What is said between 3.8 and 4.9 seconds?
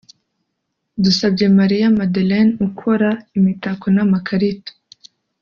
n’ amakarita